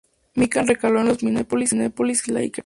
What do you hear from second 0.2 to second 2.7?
Mikan recaló en los Minneapolis Lakers.